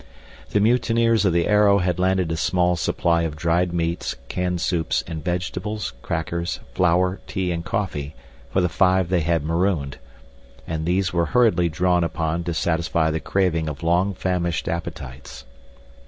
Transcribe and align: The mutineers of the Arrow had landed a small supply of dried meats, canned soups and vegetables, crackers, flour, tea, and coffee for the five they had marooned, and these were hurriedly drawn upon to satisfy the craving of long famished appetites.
The 0.49 0.59
mutineers 0.59 1.25
of 1.25 1.33
the 1.33 1.47
Arrow 1.47 1.77
had 1.77 1.99
landed 1.99 2.31
a 2.31 2.35
small 2.35 2.75
supply 2.75 3.21
of 3.21 3.35
dried 3.35 3.71
meats, 3.71 4.15
canned 4.29 4.59
soups 4.59 5.03
and 5.05 5.23
vegetables, 5.23 5.93
crackers, 6.01 6.59
flour, 6.73 7.19
tea, 7.27 7.51
and 7.51 7.63
coffee 7.63 8.15
for 8.49 8.61
the 8.61 8.67
five 8.67 9.09
they 9.09 9.21
had 9.21 9.43
marooned, 9.43 9.99
and 10.65 10.87
these 10.87 11.13
were 11.13 11.27
hurriedly 11.37 11.69
drawn 11.69 12.03
upon 12.03 12.43
to 12.45 12.53
satisfy 12.55 13.11
the 13.11 13.19
craving 13.19 13.69
of 13.69 13.83
long 13.83 14.15
famished 14.15 14.67
appetites. 14.67 15.45